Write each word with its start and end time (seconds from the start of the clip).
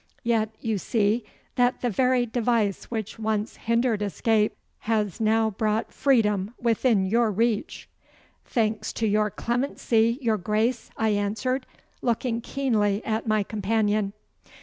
Yet 0.23 0.49
you 0.59 0.79
see 0.79 1.25
that 1.57 1.81
the 1.81 1.89
very 1.91 2.25
device 2.25 2.85
which 2.85 3.19
once 3.19 3.57
hindered 3.57 4.01
escape 4.01 4.57
has 4.79 5.19
now 5.21 5.51
brought 5.51 5.93
freedom 5.93 6.55
within 6.59 7.05
your 7.05 7.29
reach.' 7.31 7.87
'Thanks 8.43 8.93
to 8.93 9.05
your 9.05 9.29
clemency, 9.29 10.17
your 10.19 10.37
Grace,' 10.37 10.89
I 10.97 11.09
answered, 11.09 11.67
looking 12.01 12.41
keenly 12.41 13.05
at 13.05 13.27
my 13.27 13.43
companion. 13.43 14.13